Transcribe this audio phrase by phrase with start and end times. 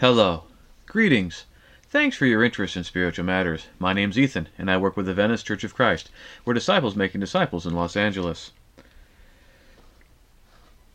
[0.00, 0.44] Hello.
[0.86, 1.44] Greetings.
[1.90, 3.66] Thanks for your interest in spiritual matters.
[3.78, 6.10] My name's Ethan, and I work with the Venice Church of Christ.
[6.42, 8.52] We're disciples making disciples in Los Angeles.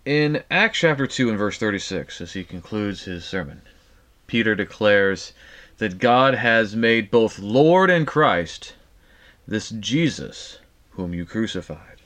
[0.05, 3.61] In Acts chapter 2 and verse 36, as he concludes his sermon,
[4.25, 5.33] Peter declares
[5.77, 8.73] that God has made both Lord and Christ
[9.47, 10.57] this Jesus
[10.93, 11.97] whom you crucified.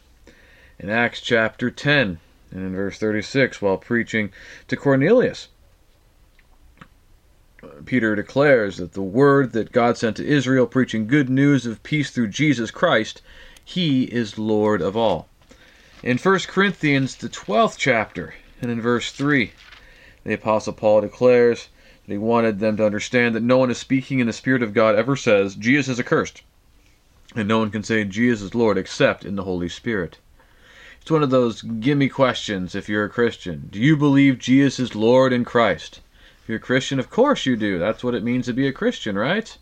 [0.77, 2.19] In Acts chapter 10
[2.51, 4.33] and in verse 36, while preaching
[4.67, 5.47] to Cornelius,
[7.85, 12.09] Peter declares that the word that God sent to Israel, preaching good news of peace
[12.09, 13.21] through Jesus Christ,
[13.65, 15.27] he is Lord of all.
[16.01, 19.51] In 1 Corinthians, the 12th chapter, and in verse 3,
[20.23, 21.67] the Apostle Paul declares
[22.05, 24.73] that he wanted them to understand that no one is speaking in the Spirit of
[24.73, 26.43] God ever says, Jesus is accursed.
[27.35, 30.17] And no one can say Jesus is Lord except in the Holy Spirit.
[31.01, 33.67] It's one of those gimme questions if you're a Christian.
[33.69, 35.99] Do you believe Jesus is Lord in Christ?
[36.49, 37.79] You're a Christian, of course you do.
[37.79, 39.57] That's what it means to be a Christian, right?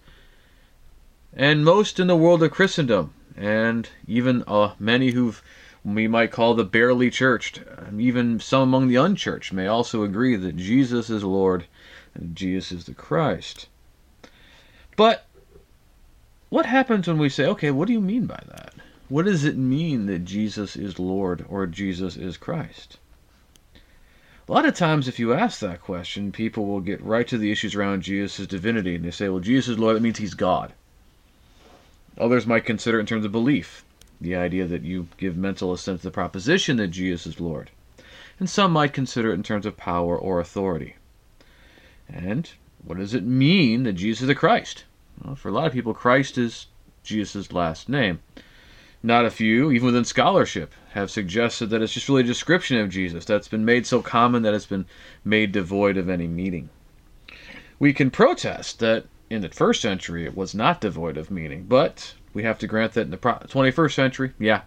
[1.33, 5.43] And most in the world of Christendom, and even uh, many who've
[5.83, 7.61] we might call the barely churched,
[7.97, 11.65] even some among the unchurched, may also agree that Jesus is Lord
[12.13, 13.67] and Jesus is the Christ.
[14.97, 15.25] But
[16.49, 18.73] what happens when we say, okay, what do you mean by that?
[19.07, 22.97] What does it mean that Jesus is Lord or Jesus is Christ?
[24.47, 27.51] A lot of times, if you ask that question, people will get right to the
[27.51, 30.71] issues around Jesus' divinity, and they say, well, Jesus is Lord, that means he's God.
[32.17, 33.83] Others might consider it in terms of belief,
[34.21, 37.71] the idea that you give mental assent to the proposition that Jesus is Lord.
[38.39, 40.95] And some might consider it in terms of power or authority.
[42.07, 42.49] And
[42.85, 44.85] what does it mean that Jesus is the Christ?
[45.21, 46.67] Well, for a lot of people, Christ is
[47.03, 48.19] Jesus' last name.
[49.03, 52.89] Not a few, even within scholarship, have suggested that it's just really a description of
[52.89, 54.85] Jesus that's been made so common that it's been
[55.23, 56.69] made devoid of any meaning.
[57.79, 62.15] We can protest that in the first century it was not devoid of meaning, but
[62.33, 64.61] we have to grant that in the 21st century, yeah,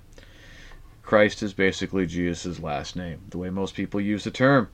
[1.02, 4.68] Christ is basically Jesus' last name, the way most people use the term.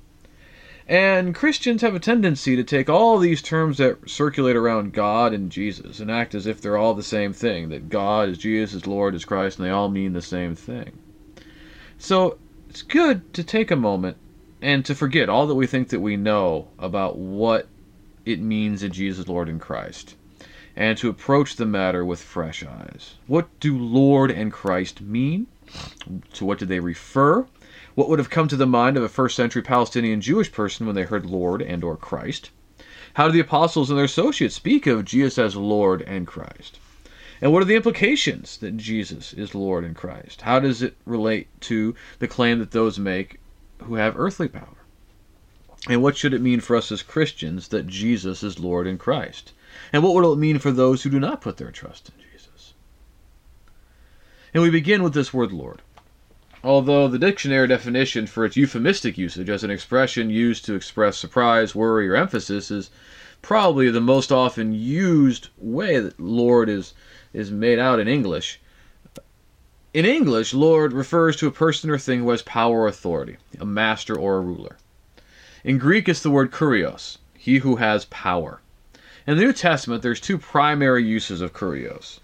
[0.89, 5.51] And Christians have a tendency to take all these terms that circulate around God and
[5.51, 8.87] Jesus and act as if they're all the same thing, that God is Jesus, is
[8.87, 10.97] Lord, is Christ, and they all mean the same thing.
[11.99, 12.39] So
[12.69, 14.17] it's good to take a moment
[14.63, 17.67] and to forget all that we think that we know about what
[18.25, 20.15] it means that Jesus is Lord and Christ,
[20.77, 23.15] and to approach the matter with fresh eyes.
[23.27, 25.49] What do Lord and Christ mean?
[26.35, 27.47] To what do they refer?
[27.97, 30.95] What would have come to the mind of a first century Palestinian Jewish person when
[30.95, 32.51] they heard Lord and or Christ?
[33.15, 36.79] How do the apostles and their associates speak of Jesus as Lord and Christ?
[37.41, 40.43] And what are the implications that Jesus is Lord and Christ?
[40.43, 43.41] How does it relate to the claim that those make
[43.85, 44.77] who have earthly power?
[45.89, 49.55] And what should it mean for us as Christians that Jesus is Lord and Christ?
[49.91, 52.75] And what will it mean for those who do not put their trust in Jesus?
[54.53, 55.81] And we begin with this word Lord
[56.67, 61.77] although the dictionary definition for its euphemistic usage as an expression used to express surprise,
[61.77, 62.91] worry, or emphasis is
[63.41, 66.93] probably the most often used way that Lord is,
[67.33, 68.59] is made out in English.
[69.95, 73.65] In English, Lord refers to a person or thing who has power or authority, a
[73.65, 74.77] master or a ruler.
[75.63, 78.61] In Greek, it's the word kurios, he who has power.
[79.25, 82.19] In the New Testament, there's two primary uses of kurios.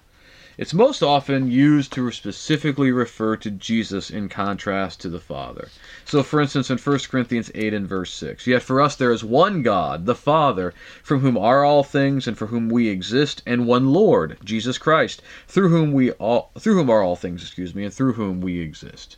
[0.58, 5.68] It's most often used to specifically refer to Jesus in contrast to the Father.
[6.04, 9.24] So, for instance, in 1 Corinthians 8 and verse 6, Yet for us there is
[9.24, 13.66] one God, the Father, from whom are all things and for whom we exist, and
[13.66, 17.84] one Lord, Jesus Christ, through whom we all through whom are all things, excuse me,
[17.84, 19.16] and through whom we exist.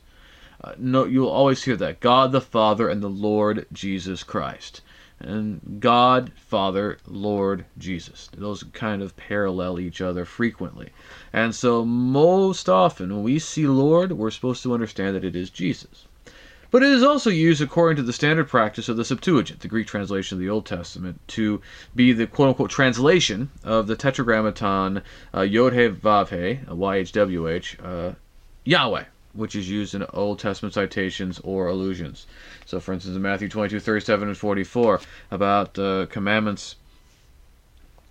[0.62, 4.83] Uh, no, you'll always hear that God the Father and the Lord Jesus Christ
[5.24, 8.28] and God, Father, Lord, Jesus.
[8.36, 10.90] Those kind of parallel each other frequently.
[11.32, 15.50] And so, most often, when we see Lord, we're supposed to understand that it is
[15.50, 16.06] Jesus.
[16.70, 19.86] But it is also used according to the standard practice of the Septuagint, the Greek
[19.86, 21.60] translation of the Old Testament, to
[21.94, 28.15] be the quote unquote translation of the Tetragrammaton uh, Yod He Vav He, YHWH, uh,
[28.65, 29.04] Yahweh
[29.34, 32.27] which is used in Old Testament citations or allusions.
[32.65, 35.01] So, for instance, in Matthew 22, 37, and 44,
[35.31, 36.77] about uh, commandments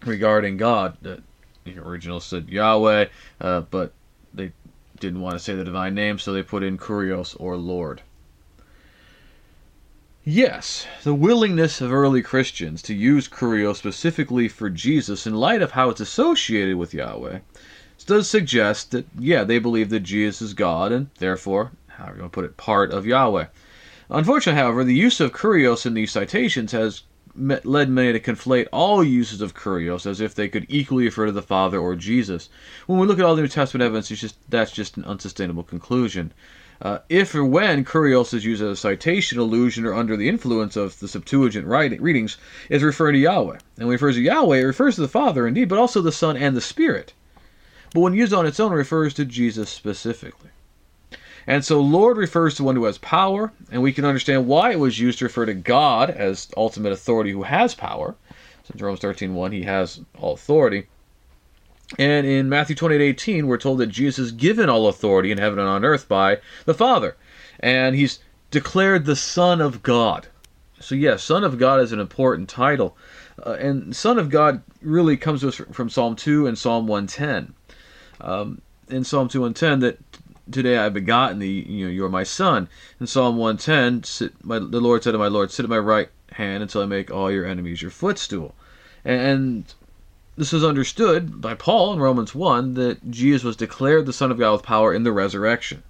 [0.06, 1.22] regarding God, the
[1.78, 3.08] original said Yahweh,
[3.40, 3.94] uh, but
[4.34, 4.52] they
[5.00, 8.02] didn't want to say the divine name, so they put in Kurios or Lord.
[10.26, 15.72] Yes, the willingness of early Christians to use Kurios specifically for Jesus in light of
[15.72, 17.40] how it's associated with Yahweh
[18.04, 22.18] does suggest that, yeah, they believe that Jesus is God and therefore, how are you
[22.18, 23.46] going to put it, part of Yahweh.
[24.10, 27.04] Unfortunately, however, the use of kurios in these citations has
[27.36, 31.32] led many to conflate all uses of kurios as if they could equally refer to
[31.32, 32.50] the Father or Jesus.
[32.86, 36.32] When we look at all the New Testament evidence, just, that's just an unsustainable conclusion.
[36.82, 40.76] Uh, if or when kurios is used as a citation, allusion, or under the influence
[40.76, 42.38] of the Septuagint writing, readings,
[42.70, 43.58] is referring to Yahweh.
[43.78, 46.12] And when it refers to Yahweh, it refers to the Father indeed, but also the
[46.12, 47.14] Son and the Spirit.
[47.94, 50.50] But when used on its own, refers to Jesus specifically.
[51.46, 54.80] And so Lord refers to one who has power, and we can understand why it
[54.80, 58.16] was used to refer to God as ultimate authority who has power.
[58.64, 60.88] Since Romans 13.1, he has all authority.
[62.00, 65.60] And in Matthew 28, 18, we're told that Jesus is given all authority in heaven
[65.60, 67.18] and on earth by the Father.
[67.60, 68.20] And he's
[68.50, 70.28] declared the Son of God.
[70.80, 72.98] So, yes, Son of God is an important title.
[73.46, 77.54] Uh, and Son of God really comes to us from Psalm 2 and Psalm 110.
[78.24, 80.00] Um, in Psalm 2 and 10, that
[80.52, 82.70] today I've begotten thee, you know, you are my son.
[83.00, 86.10] In Psalm 110, sit, my, the Lord said to my Lord, sit at my right
[86.34, 88.56] hand until I make all your enemies your footstool.
[89.06, 89.66] And
[90.38, 94.40] this is understood by Paul in Romans 1 that Jesus was declared the Son of
[94.40, 95.84] God with power in the resurrection.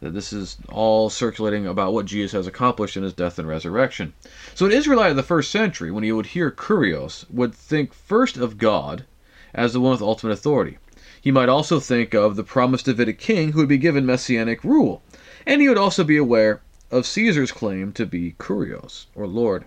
[0.00, 4.12] That this is all circulating about what Jesus has accomplished in his death and resurrection.
[4.54, 8.36] So an Israelite of the first century, when he would hear kurios, would think first
[8.36, 9.06] of God
[9.54, 10.76] as the one with ultimate authority.
[11.26, 15.02] He might also think of the promised Davidic king who would be given messianic rule,
[15.44, 19.64] and he would also be aware of Caesar's claim to be Kurios, or Lord.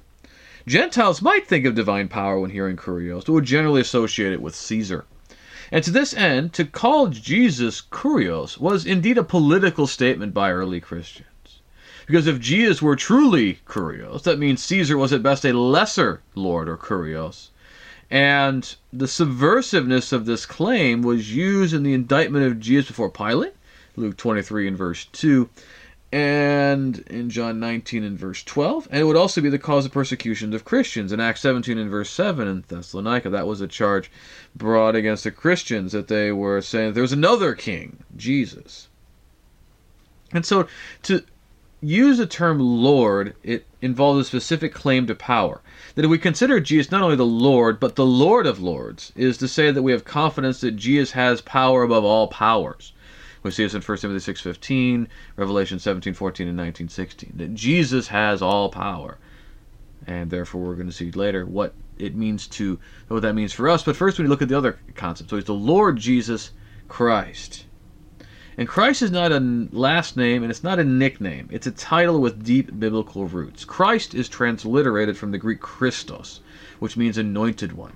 [0.65, 4.56] Gentiles might think of divine power when hearing Kurios, but would generally associate it with
[4.56, 5.03] Caesar.
[5.69, 10.79] And to this end, to call Jesus Kurios was indeed a political statement by early
[10.79, 11.59] Christians.
[12.07, 16.69] Because if Jesus were truly Kurios, that means Caesar was at best a lesser Lord
[16.69, 17.50] or Kurios,
[18.11, 23.53] and the subversiveness of this claim was used in the indictment of Jesus before Pilate,
[23.95, 25.50] Luke 23 and verse 2,
[26.11, 28.88] and in John 19 and verse 12.
[28.89, 31.91] And it would also be the cause of persecution of Christians in Acts 17 and
[31.91, 33.29] verse 7 in Thessalonica.
[33.29, 34.09] That was a charge
[34.56, 38.88] brought against the Christians that they were saying there was another king, Jesus.
[40.31, 40.67] And so
[41.03, 41.23] to
[41.81, 45.62] use the term Lord, it involves a specific claim to power.
[45.96, 49.38] That if we consider Jesus not only the Lord, but the Lord of Lords, is
[49.38, 52.94] to say that we have confidence that Jesus has power above all powers.
[53.42, 57.38] We see this in 1 Timothy 6.15, Revelation 17.14, and 19.16.
[57.38, 59.18] That Jesus has all power.
[60.06, 63.70] And therefore we're going to see later what it means to, what that means for
[63.70, 63.84] us.
[63.84, 65.30] But first we look at the other concept.
[65.30, 66.52] So he's the Lord Jesus
[66.88, 67.66] Christ.
[68.59, 69.39] And Christ is not a
[69.71, 71.47] last name and it's not a nickname.
[71.50, 73.63] It's a title with deep biblical roots.
[73.63, 76.41] Christ is transliterated from the Greek Christos,
[76.79, 77.94] which means anointed one.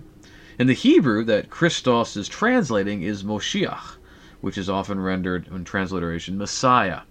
[0.58, 3.98] In the Hebrew that Christos is translating is Moshiach,
[4.40, 7.02] which is often rendered in transliteration Messiah.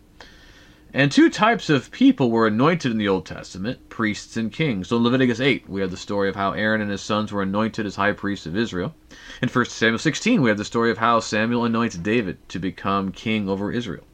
[0.94, 4.88] And two types of people were anointed in the Old Testament priests and kings.
[4.88, 7.40] So in Leviticus 8, we have the story of how Aaron and his sons were
[7.40, 8.94] anointed as high priests of Israel.
[9.40, 13.10] In 1 Samuel 16, we have the story of how Samuel anoints David to become
[13.10, 14.04] king over Israel.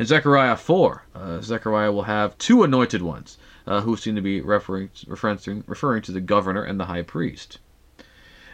[0.00, 4.40] In Zechariah 4, uh, Zechariah will have two anointed ones uh, who seem to be
[4.40, 7.58] referring, referring, to the governor and the high priest.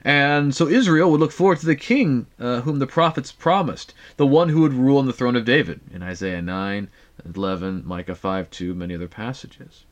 [0.04, 4.26] And so Israel would look forward to the king uh, whom the prophets promised, the
[4.26, 6.88] one who would rule on the throne of David in Isaiah 9,
[7.24, 9.84] 11, Micah 5, 2, many other passages.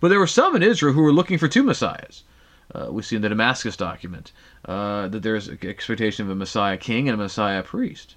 [0.00, 2.24] But there were some in Israel who were looking for two messiahs.
[2.74, 4.32] Uh, we see in the Damascus document
[4.64, 8.16] uh, that there's expectation of a Messiah king and a Messiah priest.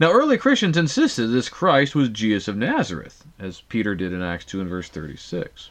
[0.00, 4.44] Now, early Christians insisted this Christ was Jesus of Nazareth, as Peter did in Acts
[4.44, 5.70] 2 and verse 36.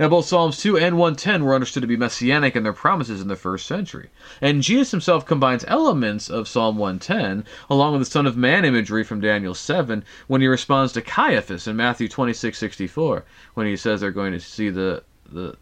[0.00, 3.28] Now, both Psalms 2 and 110 were understood to be messianic in their promises in
[3.28, 4.08] the first century.
[4.40, 9.04] And Jesus himself combines elements of Psalm 110 along with the Son of Man imagery
[9.04, 14.00] from Daniel 7 when he responds to Caiaphas in Matthew 26 64, when he says
[14.00, 15.54] they're going to see the, the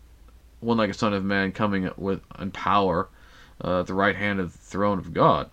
[0.60, 3.08] one like a Son of Man coming with in power
[3.64, 5.50] uh, at the right hand of the throne of God.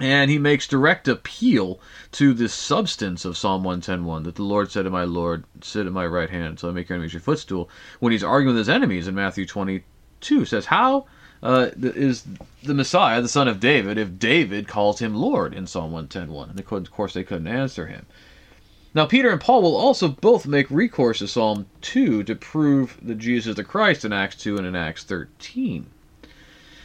[0.00, 1.78] And he makes direct appeal
[2.12, 5.92] to the substance of Psalm 110.1 that the Lord said to my Lord, Sit at
[5.92, 7.68] my right hand until I make your enemies your footstool.
[8.00, 11.06] When he's arguing with his enemies in Matthew 22, says, How
[11.42, 12.24] uh, is
[12.62, 16.50] the Messiah the son of David if David calls him Lord in Psalm 110.1?
[16.50, 18.06] And of course, they couldn't answer him.
[18.94, 23.16] Now, Peter and Paul will also both make recourse to Psalm 2 to prove that
[23.16, 25.86] Jesus is the Christ in Acts 2 and in Acts 13.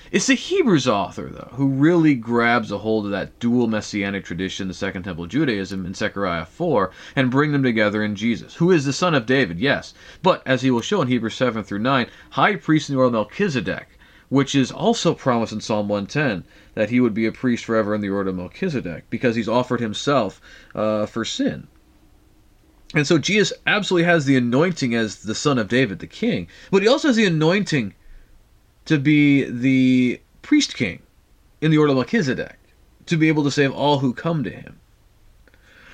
[0.10, 4.70] It's the Hebrews author, though, who really grabs a hold of that dual messianic tradition,
[4.70, 8.86] the Second Temple Judaism, in Zechariah 4, and bring them together in Jesus, who is
[8.86, 12.08] the son of David, yes, but, as he will show in Hebrews 7 through 9,
[12.32, 14.00] high priest in the order of Melchizedek,
[14.30, 18.00] which is also promised in Psalm 110, that he would be a priest forever in
[18.00, 20.40] the order of Melchizedek, because he's offered himself
[20.74, 21.68] uh, for sin.
[22.94, 26.82] And so Jesus absolutely has the anointing as the son of David, the king, but
[26.82, 27.94] he also has the anointing
[28.88, 31.02] to be the priest king
[31.62, 32.58] in the order of Melchizedek,
[33.06, 34.80] to be able to save all who come to him.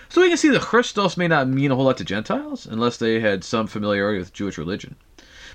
[0.09, 2.97] So we can see that Christos may not mean a whole lot to Gentiles unless
[2.97, 4.95] they had some familiarity with Jewish religion.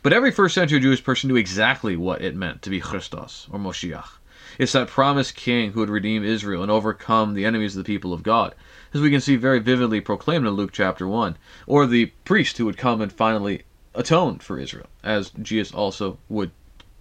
[0.03, 3.59] But every first century Jewish person knew exactly what it meant to be Christos or
[3.61, 4.19] Moshiach.
[4.59, 8.13] It's that promised king who would redeem Israel and overcome the enemies of the people
[8.13, 8.57] of God,
[8.93, 11.37] as we can see very vividly proclaimed in Luke chapter 1,
[11.69, 13.63] or the priest who would come and finally
[13.95, 16.51] atone for Israel, as Jesus also would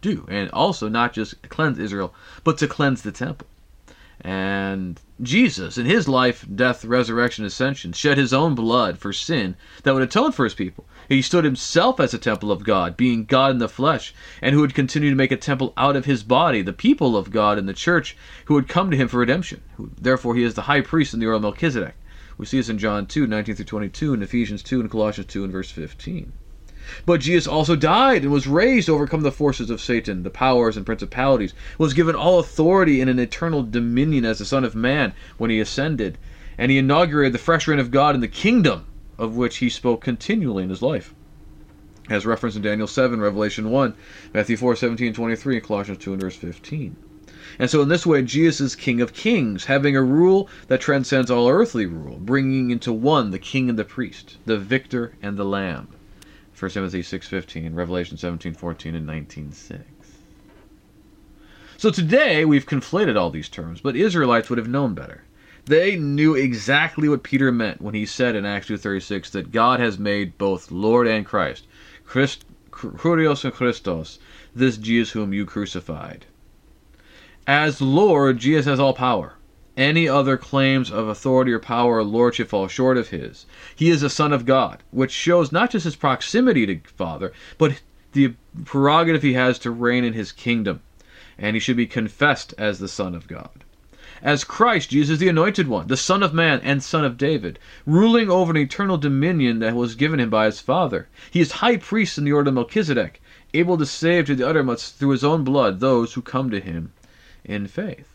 [0.02, 2.14] do, and also not just cleanse Israel,
[2.44, 3.48] but to cleanse the temple.
[4.22, 9.94] And Jesus, in his life, death, resurrection, ascension, shed his own blood for sin that
[9.94, 10.86] would atone for his people.
[11.08, 14.62] He stood himself as a temple of God, being God in the flesh, and who
[14.62, 17.68] would continue to make a temple out of his body, the people of God in
[17.68, 19.62] the church, who would come to him for redemption.
[19.80, 21.96] Therefore, he is the high priest in the order Melchizedek.
[22.38, 25.44] We see this in John 2, 19 through 22, and Ephesians 2, and Colossians 2,
[25.44, 26.34] and verse 15.
[27.06, 30.78] But Jesus also died and was raised to overcome the forces of Satan, the powers
[30.78, 35.14] and principalities, was given all authority in an eternal dominion as the Son of Man
[35.38, 36.18] when he ascended,
[36.58, 38.86] and he inaugurated the fresh reign of God in the kingdom
[39.18, 41.14] of which he spoke continually in his life.
[42.10, 43.94] As referenced in Daniel 7, Revelation 1,
[44.34, 46.96] Matthew 4, 17, 23, and Colossians 2 and verse 15.
[47.60, 51.32] And so, in this way, Jesus is King of Kings, having a rule that transcends
[51.32, 55.46] all earthly rule, bringing into one the King and the priest, the victor and the
[55.46, 55.88] Lamb.
[56.58, 59.84] 1 Timothy 6.15, Revelation 17.14, and 19.6.
[61.78, 65.24] So today we've conflated all these terms, but Israelites would have known better.
[65.66, 70.00] They knew exactly what Peter meant when he said in Acts 2.36 that God has
[70.00, 71.68] made both Lord and Christ,
[72.06, 74.18] Christ, Kurios and Christos,
[74.56, 76.26] this Jesus whom you crucified.
[77.46, 79.37] As Lord, Jesus has all power.
[79.78, 83.46] Any other claims of authority or power or lordship fall short of his.
[83.76, 87.82] He is a son of God, which shows not just his proximity to Father, but
[88.14, 88.34] the
[88.66, 90.82] prerogative he has to reign in his kingdom,
[91.38, 93.52] and he should be confessed as the Son of God.
[94.24, 98.32] As Christ, Jesus the anointed one, the Son of Man and Son of David, ruling
[98.32, 101.08] over an eternal dominion that was given him by his Father.
[101.30, 103.22] He is high priest in the order of Melchizedek,
[103.54, 106.94] able to save to the uttermost through his own blood those who come to him
[107.46, 108.08] in faith.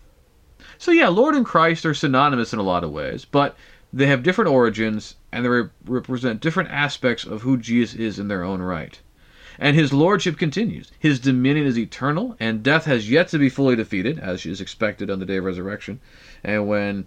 [0.83, 3.55] So, yeah, Lord and Christ are synonymous in a lot of ways, but
[3.93, 8.27] they have different origins and they re- represent different aspects of who Jesus is in
[8.27, 8.99] their own right.
[9.61, 10.91] And his lordship continues.
[10.99, 15.09] His dominion is eternal, and death has yet to be fully defeated, as is expected
[15.09, 16.01] on the day of resurrection.
[16.43, 17.07] And when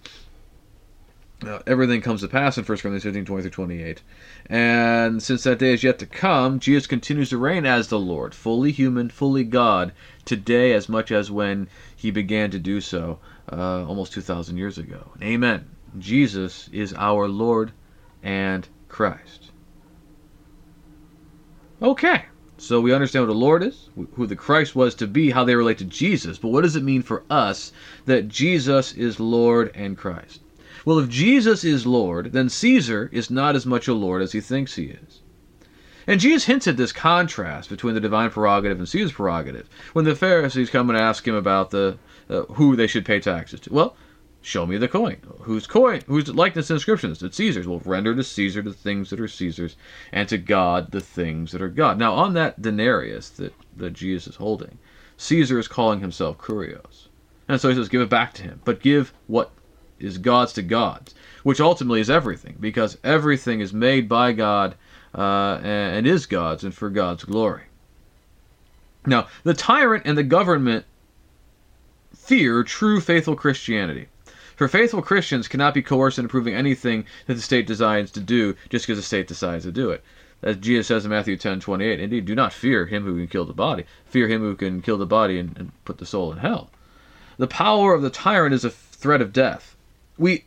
[1.46, 4.02] uh, everything comes to pass in 1 Corinthians 15 20 through 28.
[4.50, 8.34] And since that day is yet to come, Jesus continues to reign as the Lord,
[8.34, 9.92] fully human, fully God,
[10.24, 11.68] today as much as when
[12.06, 13.18] he began to do so
[13.52, 15.12] uh, almost 2,000 years ago.
[15.24, 15.66] Amen.
[15.98, 17.72] Jesus is our Lord
[18.22, 19.50] and Christ.
[21.82, 22.26] Okay,
[22.60, 25.56] so we understand what the Lord is, who the Christ was to be, how they
[25.56, 27.72] relate to Jesus, but what does it mean for us
[28.06, 30.42] that Jesus is Lord and Christ?
[30.86, 34.42] Well, if Jesus is Lord, then Caesar is not as much a Lord as he
[34.42, 35.22] thinks he is.
[36.08, 40.16] And Jesus hints at this contrast between the divine prerogative and Caesar's prerogative when the
[40.16, 41.98] Pharisees come and ask him about the
[42.30, 43.74] uh, who they should pay taxes to.
[43.74, 43.96] Well,
[44.42, 45.18] show me the coin.
[45.42, 46.02] Whose coin?
[46.08, 47.34] Whose likeness and inscription is it?
[47.34, 47.68] Caesar's.
[47.68, 49.76] Well, render to Caesar the things that are Caesar's,
[50.12, 51.98] and to God the things that are God.
[51.98, 54.78] Now, on that denarius that, that Jesus is holding,
[55.18, 57.08] Caesar is calling himself Kurios.
[57.48, 58.62] And so he says, give it back to him.
[58.66, 59.52] But give what
[60.00, 64.76] is God's to God's, which ultimately is everything, because everything is made by God
[65.16, 67.64] uh, and is God's and for God's glory.
[69.06, 70.86] Now, the tyrant and the government
[72.16, 74.08] fear true faithful Christianity.
[74.56, 78.56] For faithful Christians cannot be coerced into approving anything that the state decides to do
[78.70, 80.04] just because the state decides to do it.
[80.42, 83.46] As Jesus says in Matthew 10 28, indeed, do not fear him who can kill
[83.46, 86.40] the body, fear him who can kill the body and, and put the soul in
[86.40, 86.70] hell.
[87.38, 89.76] The power of the tyrant is a threat of death.
[90.18, 90.46] We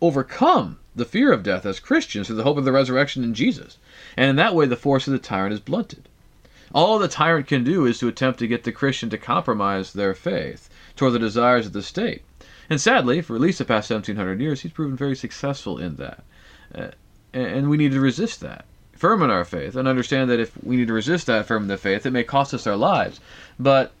[0.00, 3.78] overcome the fear of death as Christians through the hope of the resurrection in Jesus.
[4.16, 6.08] And in that way, the force of the tyrant is blunted.
[6.74, 10.14] All the tyrant can do is to attempt to get the Christian to compromise their
[10.14, 12.22] faith toward the desires of the state.
[12.70, 16.24] And sadly, for at least the past 1700 years, he's proven very successful in that.
[16.74, 16.88] Uh,
[17.32, 18.64] and we need to resist that.
[18.92, 21.68] Firm in our faith, and understand that if we need to resist that firm in
[21.68, 23.20] the faith, it may cost us our lives.
[23.58, 23.92] But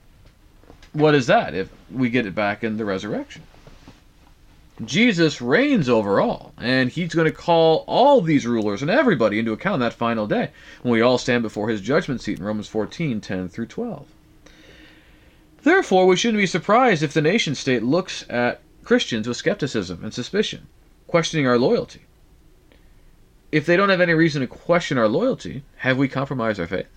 [0.92, 3.42] what is that if we get it back in the resurrection?
[4.86, 9.52] Jesus reigns over all, and he's going to call all these rulers and everybody into
[9.52, 10.50] account that final day
[10.82, 14.06] when we all stand before his judgment seat in Romans 14 10 through 12.
[15.62, 20.12] Therefore, we shouldn't be surprised if the nation state looks at Christians with skepticism and
[20.12, 20.66] suspicion,
[21.06, 22.02] questioning our loyalty.
[23.52, 26.88] if they don't have any reason to question our loyalty, have we compromised our faith?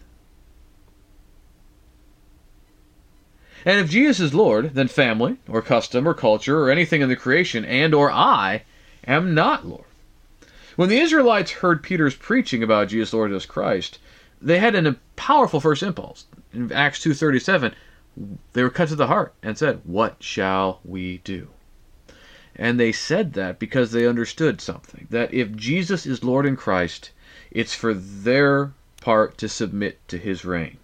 [3.65, 7.15] And if Jesus is Lord, then family, or custom, or culture, or anything in the
[7.15, 8.63] creation, and or I,
[9.07, 9.85] am not Lord.
[10.75, 13.97] When the Israelites heard Peter's preaching about Jesus Lord as Christ,
[14.39, 16.25] they had a powerful first impulse.
[16.53, 17.73] In Acts 2.37,
[18.53, 21.49] they were cut to the heart and said, What shall we do?
[22.55, 25.07] And they said that because they understood something.
[25.09, 27.09] That if Jesus is Lord in Christ,
[27.51, 30.77] it's for their part to submit to his reign.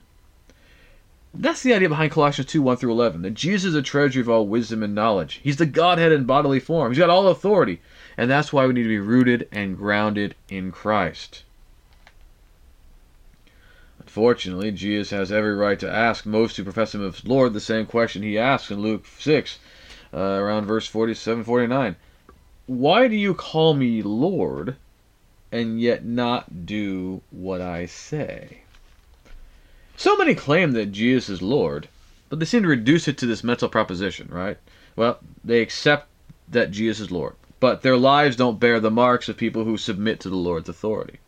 [1.33, 3.21] That's the idea behind Colossians 2 1 through 11.
[3.21, 5.39] That Jesus is a treasure of all wisdom and knowledge.
[5.41, 6.91] He's the Godhead in bodily form.
[6.91, 7.81] He's got all authority.
[8.17, 11.43] And that's why we need to be rooted and grounded in Christ.
[13.99, 17.85] Unfortunately, Jesus has every right to ask most who profess him as Lord the same
[17.85, 19.57] question he asks in Luke 6,
[20.13, 21.95] uh, around verse 47 49.
[22.65, 24.75] Why do you call me Lord
[25.49, 28.63] and yet not do what I say?
[30.01, 31.87] So many claim that Jesus is Lord,
[32.27, 34.57] but they seem to reduce it to this mental proposition, right?
[34.95, 36.07] Well, they accept
[36.49, 40.19] that Jesus is Lord, but their lives don't bear the marks of people who submit
[40.21, 41.19] to the Lord's authority.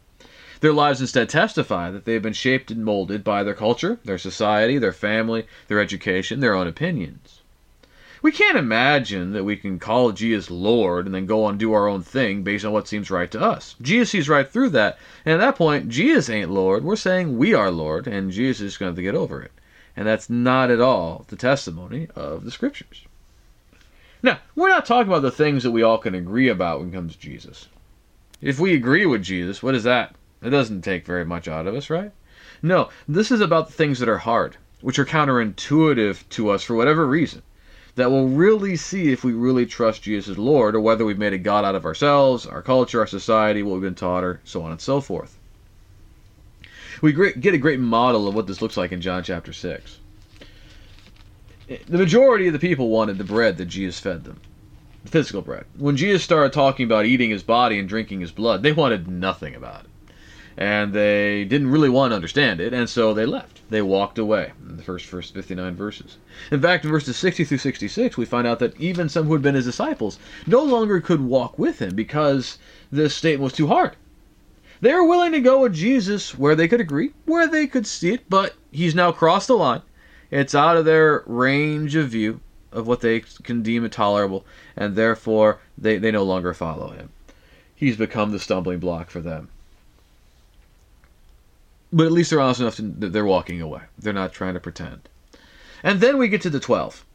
[0.61, 4.17] Their lives instead testify that they have been shaped and molded by their culture, their
[4.17, 7.42] society, their family, their education, their own opinions.
[8.23, 11.89] We can't imagine that we can call Jesus Lord and then go on do our
[11.89, 13.75] own thing based on what seems right to us.
[13.81, 16.85] Jesus sees right through that, and at that point, Jesus ain't Lord.
[16.85, 19.51] We're saying we are Lord, and Jesus is going to, have to get over it.
[19.97, 23.03] And that's not at all the testimony of the Scriptures.
[24.21, 26.93] Now, we're not talking about the things that we all can agree about when it
[26.93, 27.67] comes to Jesus.
[28.39, 30.15] If we agree with Jesus, what is that?
[30.41, 32.13] It doesn't take very much out of us, right?
[32.61, 36.75] No, this is about the things that are hard, which are counterintuitive to us for
[36.75, 37.41] whatever reason
[37.95, 41.33] that will really see if we really trust Jesus as Lord or whether we've made
[41.33, 44.63] a God out of ourselves, our culture, our society, what we've been taught, or so
[44.63, 45.37] on and so forth.
[47.01, 49.99] We get a great model of what this looks like in John chapter 6.
[51.67, 54.39] The majority of the people wanted the bread that Jesus fed them,
[55.03, 55.65] the physical bread.
[55.77, 59.55] When Jesus started talking about eating his body and drinking his blood, they wanted nothing
[59.55, 59.89] about it
[60.57, 63.61] and they didn't really want to understand it, and so they left.
[63.69, 66.17] They walked away in the first, first 59 verses.
[66.51, 69.41] In fact, in verses 60 through 66, we find out that even some who had
[69.41, 72.59] been his disciples no longer could walk with him because
[72.91, 73.95] this statement was too hard.
[74.81, 78.13] They were willing to go with Jesus where they could agree, where they could see
[78.13, 79.81] it, but he's now crossed the line.
[80.29, 85.59] It's out of their range of view of what they can deem tolerable, and therefore
[85.77, 87.09] they, they no longer follow him.
[87.73, 89.49] He's become the stumbling block for them
[91.93, 93.81] but at least they're honest enough to, that they're walking away.
[93.97, 95.07] They're not trying to pretend.
[95.83, 97.05] And then we get to the 12.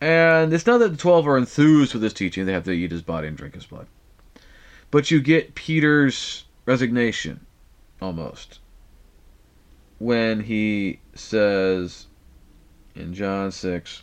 [0.00, 2.90] And it's not that the 12 are enthused with this teaching, they have to eat
[2.90, 3.86] his body and drink his blood.
[4.90, 7.44] But you get Peter's resignation,
[8.00, 8.60] almost,
[9.98, 12.06] when he says
[12.94, 14.02] in John 6,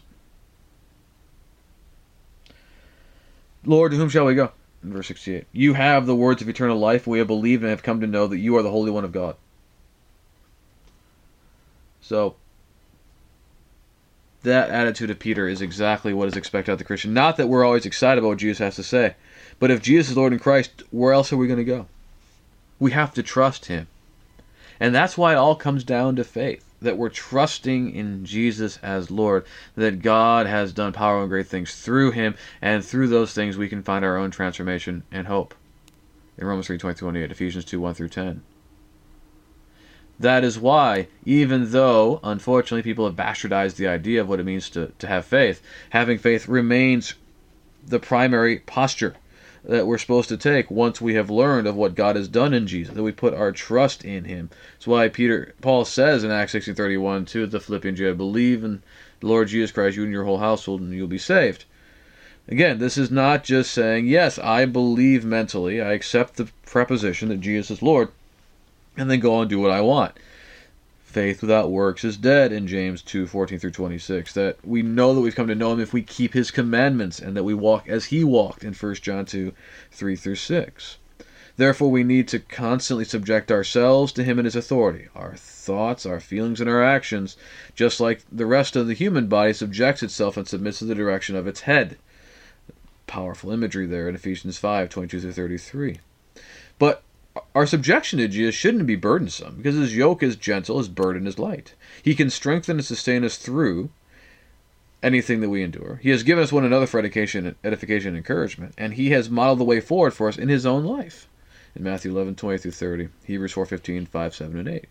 [3.65, 4.51] Lord, to whom shall we go?
[4.91, 5.45] Verse 68.
[5.51, 7.07] You have the words of eternal life.
[7.07, 9.11] We have believed and have come to know that you are the Holy One of
[9.11, 9.35] God.
[12.01, 12.35] So,
[14.43, 17.13] that attitude of Peter is exactly what is expected of the Christian.
[17.13, 19.15] Not that we're always excited about what Jesus has to say,
[19.59, 21.87] but if Jesus is Lord in Christ, where else are we going to go?
[22.79, 23.87] We have to trust Him.
[24.79, 29.09] And that's why it all comes down to faith that we're trusting in Jesus as
[29.09, 33.57] Lord, that God has done power and great things through him, and through those things
[33.57, 35.55] we can find our own transformation and hope.
[36.37, 38.43] In Romans 3 28, Ephesians 2 1 through 10.
[40.19, 44.69] That is why, even though, unfortunately, people have bastardized the idea of what it means
[44.71, 47.15] to, to have faith, having faith remains
[47.85, 49.15] the primary posture
[49.63, 52.67] that we're supposed to take once we have learned of what God has done in
[52.67, 54.49] Jesus, that we put our trust in Him.
[54.73, 58.81] That's why Peter, Paul says in Acts 16:31 to the Philippians, "You believe in
[59.19, 61.65] the Lord Jesus Christ, you and your whole household, and you'll be saved."
[62.47, 67.39] Again, this is not just saying, "Yes, I believe mentally, I accept the preposition that
[67.39, 68.09] Jesus is Lord,"
[68.97, 70.13] and then go and do what I want
[71.13, 74.33] faith without works is dead in James 2 14 through 26.
[74.33, 77.37] That we know that we've come to know him if we keep his commandments and
[77.37, 79.53] that we walk as he walked in 1 John 2
[79.91, 80.97] 3 through 6.
[81.55, 86.19] Therefore, we need to constantly subject ourselves to him and his authority, our thoughts, our
[86.19, 87.37] feelings, and our actions,
[87.75, 91.35] just like the rest of the human body subjects itself and submits to the direction
[91.35, 91.97] of its head.
[93.05, 95.99] Powerful imagery there in Ephesians 5 22 through 33.
[96.79, 97.03] But
[97.55, 101.39] our subjection to Jesus shouldn't be burdensome, because his yoke is gentle, his burden is
[101.39, 101.73] light.
[102.01, 103.89] He can strengthen and sustain us through
[105.01, 105.99] anything that we endure.
[106.01, 109.59] He has given us one another for education, edification, and encouragement, and he has modeled
[109.59, 111.27] the way forward for us in his own life.
[111.75, 114.85] in Matthew 11, 20 through 30, Hebrews 4, 15, 5, 7, and 8.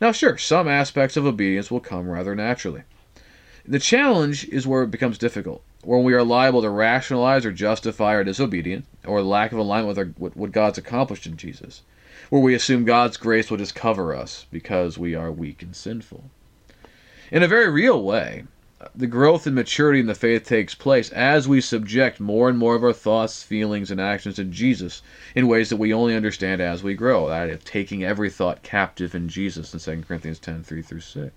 [0.00, 2.82] Now, sure, some aspects of obedience will come rather naturally.
[3.66, 8.14] The challenge is where it becomes difficult, when we are liable to rationalize or justify
[8.14, 11.82] our disobedience or lack of alignment with, our, with what God's accomplished in Jesus,
[12.30, 16.30] where we assume God's grace will just cover us because we are weak and sinful.
[17.30, 18.44] In a very real way,
[18.94, 22.74] the growth and maturity in the faith takes place as we subject more and more
[22.74, 25.02] of our thoughts, feelings, and actions to Jesus
[25.34, 27.28] in ways that we only understand as we grow.
[27.28, 31.30] That is, taking every thought captive in Jesus in 2 Corinthians 10 3 through 6.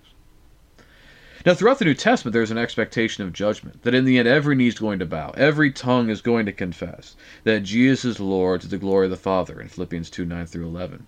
[1.46, 4.56] Now, throughout the New Testament, there's an expectation of judgment, that in the end, every
[4.56, 8.62] knee is going to bow, every tongue is going to confess that Jesus is Lord
[8.62, 11.06] to the glory of the Father in Philippians 2 9 through 11.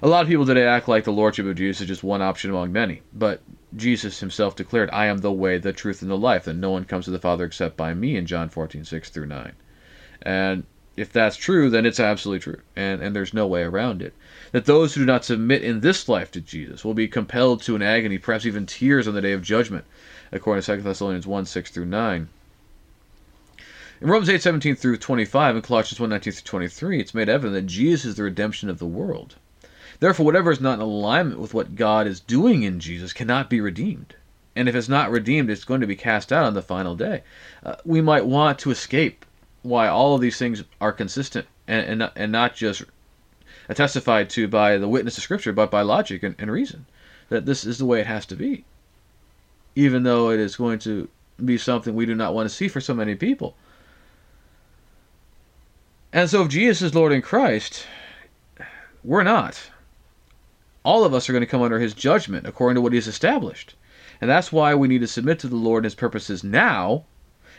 [0.00, 2.50] A lot of people today act like the Lordship of Jesus is just one option
[2.50, 3.42] among many, but
[3.74, 6.84] Jesus himself declared, I am the way, the truth, and the life, that no one
[6.84, 9.52] comes to the Father except by me in John 14 6 through 9.
[10.22, 10.64] And
[10.96, 14.14] if that's true, then it's absolutely true, and, and there's no way around it.
[14.52, 17.74] That those who do not submit in this life to Jesus will be compelled to
[17.74, 19.86] an agony, perhaps even tears on the day of judgment,
[20.30, 22.28] according to 2 Thessalonians 1 6 through 9.
[24.02, 27.54] In Romans 8 17 through 25 and Colossians 1 19 through 23, it's made evident
[27.54, 29.36] that Jesus is the redemption of the world.
[30.00, 33.60] Therefore, whatever is not in alignment with what God is doing in Jesus cannot be
[33.60, 34.16] redeemed.
[34.54, 37.22] And if it's not redeemed, it's going to be cast out on the final day.
[37.64, 39.24] Uh, we might want to escape
[39.62, 42.82] why all of these things are consistent and, and, and not just
[43.74, 46.86] testified to by the witness of Scripture, but by logic and, and reason.
[47.28, 48.64] That this is the way it has to be.
[49.74, 51.08] Even though it is going to
[51.42, 53.56] be something we do not want to see for so many people.
[56.12, 57.86] And so, if Jesus is Lord in Christ,
[59.02, 59.70] we're not.
[60.84, 63.06] All of us are going to come under his judgment according to what he has
[63.06, 63.74] established.
[64.20, 67.04] And that's why we need to submit to the Lord and his purposes now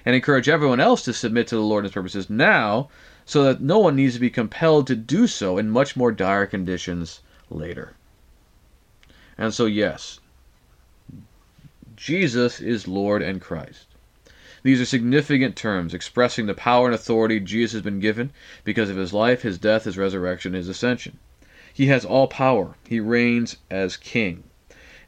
[0.06, 2.90] and encourage everyone else to submit to the Lord and his purposes now
[3.26, 6.46] so that no one needs to be compelled to do so in much more dire
[6.46, 7.94] conditions later.
[9.38, 10.20] And so, yes,
[11.96, 13.88] Jesus is Lord and Christ.
[14.64, 18.32] These are significant terms expressing the power and authority Jesus has been given
[18.64, 21.20] because of his life, his death, his resurrection, his ascension.
[21.74, 22.76] He has all power.
[22.88, 24.44] He reigns as king.